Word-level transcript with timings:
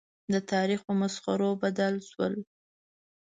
د 0.33 0.35
تاریخ 0.51 0.79
په 0.87 0.93
مسخرو 1.01 1.49
بدل 1.63 1.93
شول. 2.09 2.33